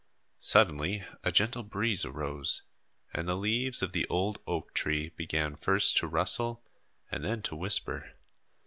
Suddenly 0.39 1.03
a 1.23 1.31
gentle 1.31 1.61
breeze 1.61 2.05
arose 2.05 2.63
and 3.13 3.27
the 3.29 3.35
leaves 3.37 3.83
of 3.83 3.91
the 3.91 4.07
old 4.07 4.39
oak 4.47 4.73
tree 4.73 5.09
began 5.09 5.55
first 5.55 5.95
to 5.97 6.07
rustle 6.07 6.65
and 7.11 7.23
then 7.23 7.43
to 7.43 7.55
whisper. 7.55 8.13